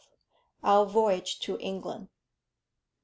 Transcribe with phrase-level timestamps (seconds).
[0.63, 2.09] OUR VOYAGE TO ENGLAND.